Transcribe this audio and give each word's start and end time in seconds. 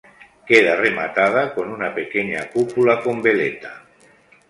Queda 0.47 0.75
rematada 0.75 1.53
con 1.53 1.69
una 1.71 1.93
pequeña 1.93 2.49
cúpula 2.49 3.01
con 3.03 3.21
veleta. 3.21 3.85